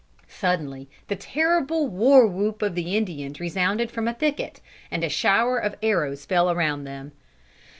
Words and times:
Suddenly 0.27 0.89
the 1.09 1.15
terrible 1.15 1.87
war 1.87 2.25
whoop 2.25 2.63
of 2.63 2.73
the 2.73 2.97
Indians 2.97 3.39
resounded 3.39 3.91
from 3.91 4.07
a 4.07 4.15
thicket, 4.15 4.59
and 4.89 5.03
a 5.03 5.09
shower 5.09 5.59
of 5.59 5.75
arrows 5.83 6.25
fell 6.25 6.49
around 6.49 6.85
them. 6.85 7.11